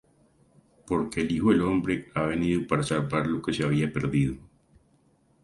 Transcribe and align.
Porque 0.87 1.21
el 1.21 1.31
Hijo 1.31 1.51
del 1.51 1.61
hombre 1.61 2.07
ha 2.15 2.23
venido 2.23 2.65
para 2.65 2.81
salvar 2.81 3.27
lo 3.27 3.39
que 3.39 3.53
se 3.53 3.63
había 3.63 3.93
perdido. 3.93 4.35